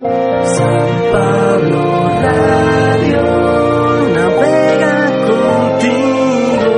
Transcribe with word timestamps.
San 0.00 0.10
Pablo 1.12 2.08
Radio 2.20 3.22
navega 4.12 4.96
contigo. 5.28 6.72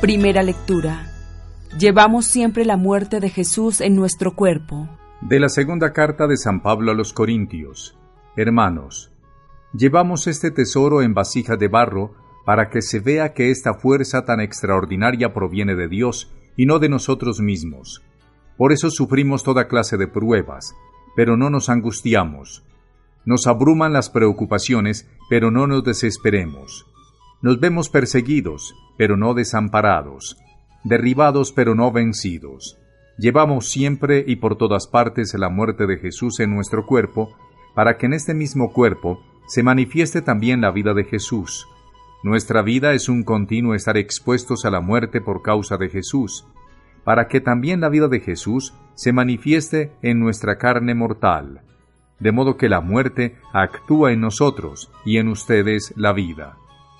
Primera 0.00 0.42
lectura. 0.42 1.12
Llevamos 1.78 2.26
siempre 2.26 2.64
la 2.64 2.76
muerte 2.76 3.20
de 3.20 3.30
Jesús 3.30 3.80
en 3.80 3.94
nuestro 3.94 4.34
cuerpo. 4.34 4.88
De 5.20 5.38
la 5.38 5.48
segunda 5.48 5.92
carta 5.92 6.26
de 6.26 6.36
San 6.36 6.60
Pablo 6.60 6.90
a 6.90 6.94
los 6.96 7.12
Corintios. 7.12 7.96
Hermanos, 8.36 9.12
llevamos 9.72 10.26
este 10.26 10.50
tesoro 10.50 11.02
en 11.02 11.14
vasija 11.14 11.56
de 11.56 11.68
barro 11.68 12.16
para 12.44 12.68
que 12.68 12.82
se 12.82 12.98
vea 12.98 13.32
que 13.32 13.52
esta 13.52 13.74
fuerza 13.74 14.24
tan 14.24 14.40
extraordinaria 14.40 15.32
proviene 15.32 15.76
de 15.76 15.86
Dios 15.86 16.32
y 16.58 16.66
no 16.66 16.80
de 16.80 16.90
nosotros 16.90 17.40
mismos. 17.40 18.02
Por 18.58 18.72
eso 18.72 18.90
sufrimos 18.90 19.44
toda 19.44 19.68
clase 19.68 19.96
de 19.96 20.08
pruebas, 20.08 20.74
pero 21.16 21.36
no 21.36 21.48
nos 21.48 21.70
angustiamos. 21.70 22.64
Nos 23.24 23.46
abruman 23.46 23.92
las 23.92 24.10
preocupaciones, 24.10 25.08
pero 25.30 25.52
no 25.52 25.68
nos 25.68 25.84
desesperemos. 25.84 26.84
Nos 27.40 27.60
vemos 27.60 27.88
perseguidos, 27.88 28.74
pero 28.96 29.16
no 29.16 29.34
desamparados, 29.34 30.36
derribados, 30.82 31.52
pero 31.52 31.76
no 31.76 31.92
vencidos. 31.92 32.76
Llevamos 33.18 33.68
siempre 33.68 34.24
y 34.26 34.36
por 34.36 34.58
todas 34.58 34.88
partes 34.88 35.32
la 35.34 35.48
muerte 35.48 35.86
de 35.86 35.98
Jesús 35.98 36.40
en 36.40 36.52
nuestro 36.52 36.86
cuerpo, 36.86 37.36
para 37.76 37.96
que 37.96 38.06
en 38.06 38.14
este 38.14 38.34
mismo 38.34 38.72
cuerpo 38.72 39.20
se 39.46 39.62
manifieste 39.62 40.22
también 40.22 40.60
la 40.60 40.72
vida 40.72 40.92
de 40.92 41.04
Jesús. 41.04 41.68
Nuestra 42.24 42.62
vida 42.62 42.94
es 42.94 43.08
un 43.08 43.22
continuo 43.22 43.74
estar 43.74 43.96
expuestos 43.96 44.64
a 44.64 44.70
la 44.70 44.80
muerte 44.80 45.20
por 45.20 45.42
causa 45.42 45.76
de 45.76 45.88
Jesús, 45.88 46.46
para 47.04 47.28
que 47.28 47.40
también 47.40 47.80
la 47.80 47.88
vida 47.88 48.08
de 48.08 48.18
Jesús 48.18 48.74
se 48.96 49.12
manifieste 49.12 49.92
en 50.02 50.18
nuestra 50.18 50.58
carne 50.58 50.96
mortal, 50.96 51.62
de 52.18 52.32
modo 52.32 52.56
que 52.56 52.68
la 52.68 52.80
muerte 52.80 53.36
actúa 53.52 54.12
en 54.12 54.20
nosotros 54.20 54.90
y 55.04 55.18
en 55.18 55.28
ustedes 55.28 55.94
la 55.96 56.12
vida. 56.12 56.56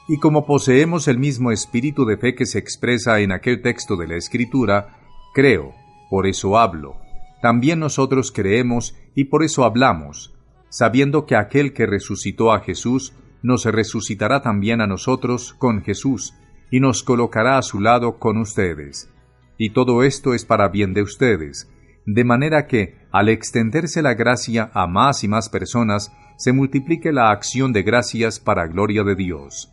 Y 0.07 0.19
como 0.19 0.47
poseemos 0.47 1.09
el 1.09 1.19
mismo 1.19 1.51
espíritu 1.51 2.05
de 2.05 2.17
fe 2.17 2.37
que 2.37 2.47
se 2.47 2.61
expresa 2.61 3.19
en 3.19 3.33
aquel 3.33 3.61
texto 3.61 3.97
de 3.97 4.07
la 4.07 4.15
Escritura, 4.15 5.01
creo, 5.35 5.75
por 6.11 6.29
eso 6.29 6.57
hablo. 6.59 6.97
También 7.43 7.81
nosotros 7.81 8.31
creemos 8.31 8.97
y 9.17 9.25
por 9.25 9.43
eso 9.43 9.65
hablamos, 9.65 10.33
sabiendo 10.69 11.27
que 11.27 11.35
aquel 11.35 11.73
que 11.73 11.87
resucitó 11.87 12.53
a 12.53 12.61
Jesús 12.61 13.15
nos 13.43 13.65
resucitará 13.65 14.43
también 14.43 14.81
a 14.81 14.87
nosotros 14.87 15.55
con 15.59 15.83
Jesús, 15.83 16.35
y 16.71 16.81
nos 16.81 17.03
colocará 17.03 17.59
a 17.59 17.63
su 17.63 17.81
lado 17.81 18.19
con 18.19 18.39
ustedes. 18.39 19.11
Y 19.57 19.71
todo 19.71 20.03
esto 20.03 20.35
es 20.35 20.45
para 20.45 20.69
bien 20.69 20.95
de 20.95 21.03
ustedes, 21.03 21.71
de 22.07 22.25
manera 22.25 22.67
que, 22.67 22.97
al 23.13 23.29
extenderse 23.29 24.03
la 24.03 24.15
gracia 24.15 24.71
a 24.73 24.87
más 24.87 25.25
y 25.25 25.29
más 25.29 25.49
personas, 25.49 26.13
se 26.37 26.53
multiplique 26.53 27.13
la 27.13 27.31
acción 27.31 27.73
de 27.73 27.83
gracias 27.83 28.39
para 28.39 28.67
gloria 28.67 29.03
de 29.03 29.15
Dios. 29.15 29.73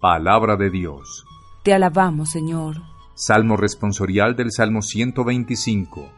Palabra 0.00 0.56
de 0.56 0.70
Dios. 0.70 1.24
Te 1.62 1.72
alabamos, 1.74 2.30
Señor. 2.30 2.76
Salmo 3.14 3.56
responsorial 3.56 4.36
del 4.36 4.50
Salmo 4.50 4.82
125. 4.82 6.10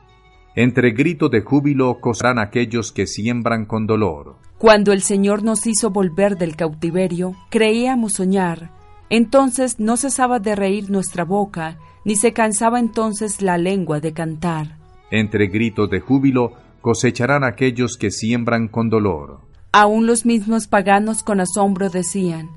Entre 0.55 0.93
grito 0.93 1.29
de 1.29 1.43
júbilo 1.43 1.99
cosarán 2.01 2.39
aquellos 2.39 2.93
que 2.93 3.07
siembran 3.07 3.67
con 3.67 3.87
dolor. 3.87 4.39
Cuando 4.59 4.93
el 4.93 5.03
Señor 5.03 5.43
nos 5.43 5.67
hizo 5.67 5.91
volver 5.91 6.39
del 6.39 6.57
cautiverio, 6.57 7.35
creíamos 7.51 8.15
soñar. 8.15 8.71
Entonces 9.11 9.79
no 9.79 9.97
cesaba 9.99 10.39
de 10.39 10.57
reír 10.57 10.91
nuestra 10.91 11.25
boca, 11.25 11.79
ni 12.05 12.17
se 12.17 12.33
cansaba 12.33 12.79
entonces 12.79 13.43
la 13.43 13.59
lengua 13.59 14.01
de 14.01 14.13
cantar. 14.13 14.79
Entre 15.11 15.49
gritos 15.49 15.91
de 15.91 16.01
júbilo 16.01 16.55
cosecharán 16.81 17.45
aquellos 17.45 17.99
que 17.99 18.11
siembran 18.11 18.69
con 18.69 18.89
dolor. 18.89 19.41
Aún 19.73 20.07
los 20.07 20.25
mismos 20.25 20.69
paganos 20.69 21.23
con 21.23 21.41
asombro 21.41 21.91
decían, 21.91 22.49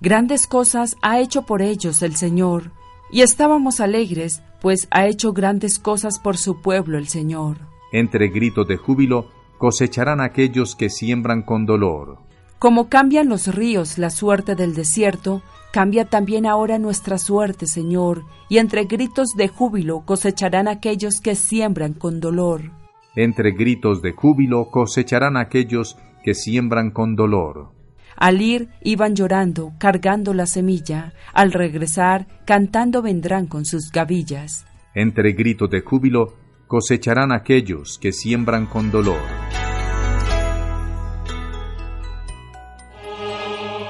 Grandes 0.00 0.46
cosas 0.46 0.96
ha 1.00 1.20
hecho 1.20 1.42
por 1.46 1.62
ellos 1.62 2.02
el 2.02 2.16
Señor. 2.16 2.72
Y 3.10 3.22
estábamos 3.22 3.80
alegres, 3.80 4.42
pues 4.60 4.88
ha 4.90 5.06
hecho 5.06 5.32
grandes 5.32 5.78
cosas 5.78 6.18
por 6.18 6.36
su 6.36 6.60
pueblo 6.60 6.98
el 6.98 7.08
Señor. 7.08 7.56
Entre 7.92 8.28
gritos 8.28 8.68
de 8.68 8.76
júbilo 8.76 9.30
cosecharán 9.58 10.20
aquellos 10.20 10.74
que 10.76 10.90
siembran 10.90 11.42
con 11.42 11.66
dolor. 11.66 12.18
Como 12.58 12.88
cambian 12.88 13.28
los 13.28 13.54
ríos 13.54 13.98
la 13.98 14.10
suerte 14.10 14.54
del 14.54 14.74
desierto, 14.74 15.42
cambia 15.72 16.06
también 16.06 16.46
ahora 16.46 16.78
nuestra 16.78 17.18
suerte, 17.18 17.66
Señor, 17.66 18.24
y 18.48 18.58
entre 18.58 18.84
gritos 18.84 19.30
de 19.36 19.48
júbilo 19.48 20.04
cosecharán 20.06 20.68
aquellos 20.68 21.20
que 21.20 21.34
siembran 21.34 21.92
con 21.92 22.20
dolor. 22.20 22.70
Entre 23.14 23.52
gritos 23.52 24.02
de 24.02 24.12
júbilo 24.12 24.70
cosecharán 24.70 25.36
aquellos 25.36 25.96
que 26.22 26.34
siembran 26.34 26.90
con 26.90 27.14
dolor. 27.14 27.72
Al 28.16 28.40
ir 28.40 28.70
iban 28.82 29.14
llorando, 29.14 29.74
cargando 29.78 30.32
la 30.32 30.46
semilla, 30.46 31.12
al 31.34 31.52
regresar 31.52 32.26
cantando 32.46 33.02
vendrán 33.02 33.46
con 33.46 33.66
sus 33.66 33.90
gavillas. 33.92 34.66
Entre 34.94 35.32
gritos 35.32 35.68
de 35.68 35.82
júbilo 35.82 36.32
cosecharán 36.66 37.32
aquellos 37.32 37.98
que 37.98 38.12
siembran 38.12 38.66
con 38.66 38.90
dolor. 38.90 39.20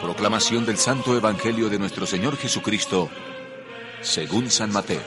Proclamación 0.02 0.66
del 0.66 0.76
Santo 0.76 1.16
Evangelio 1.16 1.68
de 1.70 1.78
nuestro 1.78 2.06
Señor 2.06 2.36
Jesucristo, 2.36 3.08
según 4.02 4.50
San 4.50 4.72
Mateo. 4.72 5.00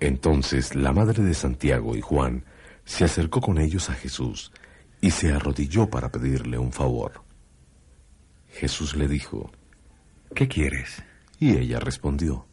Entonces 0.00 0.74
la 0.74 0.92
madre 0.92 1.22
de 1.22 1.34
Santiago 1.34 1.96
y 1.96 2.00
Juan 2.00 2.44
se 2.84 3.04
acercó 3.04 3.40
con 3.40 3.58
ellos 3.58 3.88
a 3.88 3.94
Jesús 3.94 4.52
y 5.00 5.10
se 5.10 5.32
arrodilló 5.32 5.88
para 5.88 6.10
pedirle 6.10 6.58
un 6.58 6.72
favor. 6.72 7.22
Jesús 8.50 8.96
le 8.96 9.08
dijo, 9.08 9.50
¿Qué 10.34 10.48
quieres? 10.48 11.02
Y 11.38 11.56
ella 11.56 11.80
respondió, 11.80 12.46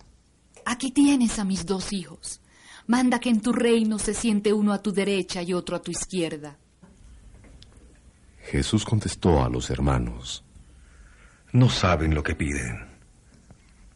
Aquí 0.65 0.91
tienes 0.91 1.39
a 1.39 1.45
mis 1.45 1.65
dos 1.65 1.93
hijos. 1.93 2.41
Manda 2.87 3.19
que 3.19 3.29
en 3.29 3.41
tu 3.41 3.53
reino 3.53 3.99
se 3.99 4.13
siente 4.13 4.53
uno 4.53 4.73
a 4.73 4.81
tu 4.81 4.91
derecha 4.91 5.41
y 5.41 5.53
otro 5.53 5.75
a 5.75 5.81
tu 5.81 5.91
izquierda. 5.91 6.57
Jesús 8.43 8.83
contestó 8.83 9.43
a 9.43 9.49
los 9.49 9.69
hermanos, 9.69 10.43
No 11.51 11.69
saben 11.69 12.15
lo 12.15 12.23
que 12.23 12.35
piden. 12.35 12.89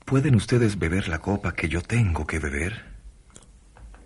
¿Pueden 0.06 0.35
ustedes 0.35 0.78
beber 0.78 1.07
la 1.07 1.19
copa 1.19 1.53
que 1.53 1.68
yo 1.68 1.81
tengo 1.81 2.28
que 2.28 2.40
beber? 2.40 2.85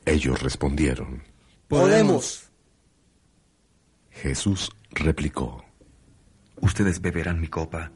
Ellos 0.05 0.41
respondieron, 0.41 1.23
Podemos. 1.67 2.49
Jesús 4.11 4.71
replicó, 4.91 5.63
Ustedes 6.61 7.01
beberán 7.01 7.39
mi 7.39 7.47
copa, 7.47 7.91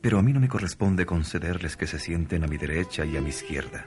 pero 0.00 0.18
a 0.18 0.22
mí 0.22 0.32
no 0.32 0.40
me 0.40 0.48
corresponde 0.48 1.06
concederles 1.06 1.76
que 1.76 1.86
se 1.86 1.98
sienten 1.98 2.44
a 2.44 2.46
mi 2.46 2.56
derecha 2.56 3.04
y 3.04 3.16
a 3.16 3.20
mi 3.20 3.30
izquierda. 3.30 3.86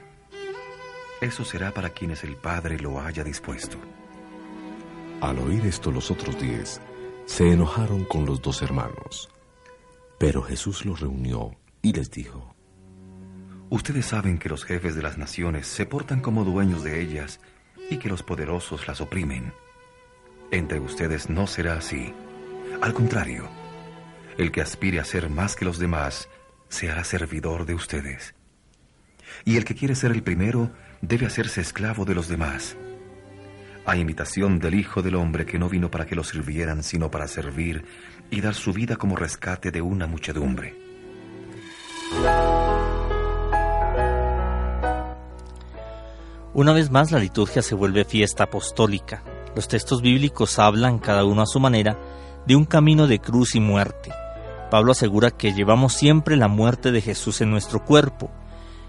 Eso 1.20 1.44
será 1.44 1.72
para 1.72 1.90
quienes 1.90 2.24
el 2.24 2.36
Padre 2.36 2.78
lo 2.78 3.00
haya 3.00 3.22
dispuesto. 3.22 3.78
Al 5.20 5.38
oír 5.38 5.64
esto 5.66 5.90
los 5.92 6.10
otros 6.10 6.38
diez 6.40 6.80
se 7.26 7.52
enojaron 7.52 8.04
con 8.04 8.26
los 8.26 8.42
dos 8.42 8.60
hermanos. 8.62 9.30
Pero 10.18 10.42
Jesús 10.42 10.84
los 10.84 11.00
reunió 11.00 11.56
y 11.80 11.92
les 11.92 12.10
dijo, 12.10 12.54
Ustedes 13.70 14.06
saben 14.06 14.38
que 14.38 14.48
los 14.48 14.64
jefes 14.64 14.94
de 14.94 15.02
las 15.02 15.16
naciones 15.16 15.66
se 15.66 15.86
portan 15.86 16.20
como 16.20 16.44
dueños 16.44 16.84
de 16.84 17.00
ellas 17.00 17.40
y 17.88 17.96
que 17.96 18.08
los 18.08 18.22
poderosos 18.22 18.86
las 18.86 19.00
oprimen. 19.00 19.52
Entre 20.50 20.78
ustedes 20.78 21.30
no 21.30 21.46
será 21.46 21.78
así. 21.78 22.12
Al 22.82 22.92
contrario, 22.92 23.48
el 24.38 24.50
que 24.50 24.60
aspire 24.60 25.00
a 25.00 25.04
ser 25.04 25.28
más 25.28 25.56
que 25.56 25.64
los 25.64 25.78
demás 25.78 26.28
se 26.68 26.90
hará 26.90 27.04
servidor 27.04 27.66
de 27.66 27.74
ustedes. 27.74 28.34
Y 29.44 29.56
el 29.56 29.64
que 29.64 29.74
quiere 29.74 29.94
ser 29.94 30.12
el 30.12 30.22
primero 30.22 30.70
debe 31.00 31.26
hacerse 31.26 31.60
esclavo 31.60 32.04
de 32.04 32.14
los 32.14 32.28
demás. 32.28 32.76
A 33.84 33.96
imitación 33.96 34.58
del 34.58 34.74
Hijo 34.74 35.02
del 35.02 35.16
Hombre 35.16 35.44
que 35.44 35.58
no 35.58 35.68
vino 35.68 35.90
para 35.90 36.06
que 36.06 36.14
lo 36.14 36.22
sirvieran, 36.22 36.82
sino 36.82 37.10
para 37.10 37.26
servir 37.26 37.84
y 38.30 38.40
dar 38.40 38.54
su 38.54 38.72
vida 38.72 38.96
como 38.96 39.16
rescate 39.16 39.70
de 39.70 39.82
una 39.82 40.06
muchedumbre. 40.06 40.76
Una 46.54 46.72
vez 46.72 46.90
más 46.90 47.10
la 47.10 47.18
liturgia 47.18 47.62
se 47.62 47.74
vuelve 47.74 48.04
fiesta 48.04 48.44
apostólica. 48.44 49.24
Los 49.56 49.68
textos 49.68 50.02
bíblicos 50.02 50.58
hablan, 50.58 50.98
cada 50.98 51.24
uno 51.24 51.42
a 51.42 51.46
su 51.46 51.58
manera, 51.58 51.98
de 52.46 52.56
un 52.56 52.64
camino 52.64 53.06
de 53.06 53.18
cruz 53.18 53.54
y 53.54 53.60
muerte. 53.60 54.12
Pablo 54.72 54.92
asegura 54.92 55.30
que 55.30 55.52
llevamos 55.52 55.92
siempre 55.92 56.34
la 56.34 56.48
muerte 56.48 56.92
de 56.92 57.02
Jesús 57.02 57.42
en 57.42 57.50
nuestro 57.50 57.84
cuerpo. 57.84 58.30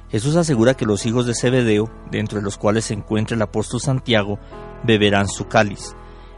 Jesús 0.10 0.38
asegura 0.38 0.76
que 0.76 0.86
los 0.86 1.06
hijos 1.06 1.26
de 1.26 1.36
Zebedeo, 1.36 1.92
dentro 2.10 2.38
de 2.38 2.42
los 2.42 2.58
cuales 2.58 2.86
se 2.86 2.94
encuentra 2.94 3.36
el 3.36 3.42
apóstol 3.42 3.82
Santiago, 3.82 4.40
beberán 4.86 5.28
su 5.28 5.50
cáliz. 5.50 5.94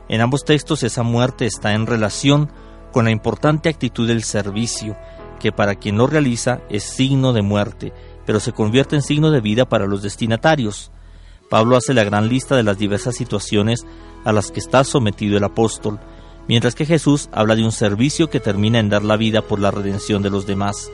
En 0.09 0.21
ambos 0.21 0.45
textos 0.45 0.81
esa 0.81 1.03
muerte 1.03 1.45
está 1.45 1.74
en 1.74 1.86
relación 1.86 2.50
con 2.92 3.06
la 3.06 3.12
importante 3.12 3.69
actitud 3.69 4.07
del 4.07 4.24
servicio, 4.24 4.97
que 5.39 5.51
para 5.51 5.75
quien 5.75 6.00
lo 6.00 6.07
realiza 6.07 6.62
es 6.68 6.81
signo 6.81 7.31
de 7.31 7.44
muerte, 7.44 7.94
pero 8.25 8.39
se 8.39 8.51
convierte 8.51 8.95
en 8.95 9.03
signo 9.03 9.30
de 9.30 9.41
vida 9.41 9.69
para 9.69 9.86
los 9.86 10.01
destinatarios. 10.01 10.91
Pablo 11.51 11.77
hace 11.77 11.94
la 11.94 12.03
gran 12.03 12.30
lista 12.30 12.56
de 12.56 12.63
las 12.63 12.80
diversas 12.80 13.15
situaciones 13.15 13.86
a 14.24 14.33
las 14.33 14.50
que 14.50 14.59
está 14.59 14.83
sometido 14.83 15.38
el 15.38 15.44
apóstol, 15.44 16.00
mientras 16.47 16.75
que 16.75 16.86
Jesús 16.86 17.30
habla 17.31 17.56
de 17.56 17.63
un 17.63 17.71
servicio 17.71 18.30
que 18.30 18.39
termina 18.39 18.80
en 18.80 18.89
dar 18.89 19.03
la 19.03 19.18
vida 19.18 19.42
por 19.42 19.59
la 19.59 19.71
redención 19.71 20.21
de 20.21 20.30
los 20.30 20.45
demás. 20.45 20.92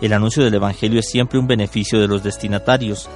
El 0.00 0.12
anuncio 0.12 0.42
del 0.42 0.54
Evangelio 0.54 1.00
es 1.00 1.10
siempre 1.10 1.38
un 1.38 1.46
beneficio 1.46 2.00
de 2.00 2.08
los 2.08 2.22
destinatarios. 2.22 3.08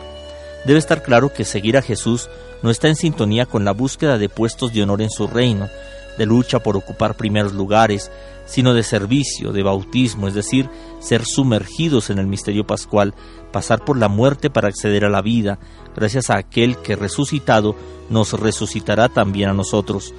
Debe 0.67 0.79
estar 0.79 1.03
claro 1.03 1.33
que 1.33 1.45
seguir 1.45 1.77
a 1.77 1.83
Jesús 1.83 2.29
no 2.63 2.71
está 2.71 2.89
en 2.89 2.97
sintonía 2.97 3.47
con 3.47 3.65
la 3.65 3.73
búsqueda 3.73 4.19
de 4.19 4.29
puestos 4.29 4.73
de 4.73 4.83
honor 4.83 5.03
en 5.03 5.11
su 5.11 5.27
reino, 5.27 5.69
de 6.17 6.27
lucha 6.27 6.61
por 6.61 6.77
ocupar 6.77 7.17
primeros 7.17 7.53
lugares, 7.53 8.11
sino 8.47 8.75
de 8.75 8.83
servicio, 8.83 9.53
de 9.53 9.63
bautismo, 9.63 10.29
es 10.29 10.35
decir, 10.35 10.69
ser 11.01 11.25
sumergidos 11.25 12.11
en 12.11 12.19
el 12.19 12.27
misterio 12.27 12.67
pascual, 12.67 13.15
pasar 13.53 13.85
por 13.85 13.99
la 13.99 14.09
muerte 14.09 14.51
para 14.51 14.69
acceder 14.69 15.05
a 15.05 15.11
la 15.11 15.23
vida, 15.23 15.59
gracias 15.97 16.31
a 16.31 16.37
aquel 16.37 16.77
que 16.79 16.97
resucitado 16.97 17.75
nos 18.11 18.39
resucitará 18.39 19.09
también 19.09 19.49
a 19.49 19.55
nosotros. 19.55 20.13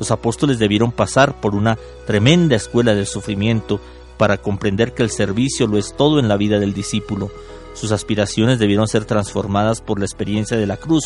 Los 0.00 0.10
apóstoles 0.10 0.58
debieron 0.58 0.90
pasar 0.90 1.40
por 1.40 1.54
una 1.54 1.78
tremenda 2.06 2.56
escuela 2.56 2.94
del 2.94 3.06
sufrimiento 3.06 3.80
para 4.16 4.38
comprender 4.38 4.94
que 4.94 5.02
el 5.02 5.10
servicio 5.10 5.66
lo 5.66 5.78
es 5.78 5.94
todo 5.94 6.18
en 6.18 6.26
la 6.26 6.38
vida 6.38 6.58
del 6.58 6.72
discípulo. 6.72 7.30
Sus 7.74 7.92
aspiraciones 7.92 8.58
debieron 8.58 8.88
ser 8.88 9.04
transformadas 9.04 9.82
por 9.82 9.98
la 9.98 10.06
experiencia 10.06 10.56
de 10.56 10.66
la 10.66 10.78
cruz, 10.78 11.04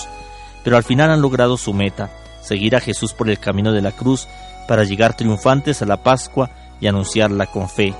pero 0.62 0.76
al 0.76 0.84
final 0.84 1.10
han 1.10 1.20
logrado 1.20 1.56
su 1.56 1.74
meta, 1.74 2.10
seguir 2.40 2.76
a 2.76 2.80
Jesús 2.80 3.12
por 3.12 3.28
el 3.28 3.40
camino 3.40 3.72
de 3.72 3.82
la 3.82 3.92
cruz 3.92 4.28
para 4.68 4.84
llegar 4.84 5.16
triunfantes 5.16 5.82
a 5.82 5.86
la 5.86 6.02
Pascua 6.02 6.50
y 6.80 6.86
anunciarla 6.86 7.46
con 7.46 7.68
fe. 7.68 7.94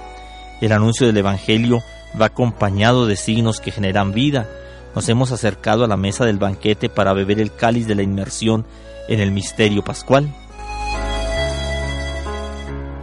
El 0.61 0.71
anuncio 0.71 1.09
del 1.09 1.17
Evangelio 1.17 1.83
va 2.21 2.27
acompañado 2.27 3.07
de 3.07 3.17
signos 3.17 3.61
que 3.61 3.73
generan 3.73 4.13
vida. 4.13 4.49
Nos 4.95 5.09
hemos 5.09 5.33
acercado 5.33 5.85
a 5.85 5.89
la 5.89 5.97
mesa 5.97 6.25
del 6.25 6.39
banquete 6.39 6.89
para 6.89 7.13
beber 7.15 7.41
el 7.41 7.53
cáliz 7.53 7.89
de 7.89 7.97
la 7.97 8.03
inmersión 8.03 8.65
en 9.09 9.19
el 9.19 9.33
misterio 9.33 9.83
pascual. 9.83 10.33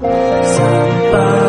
San 0.02 1.41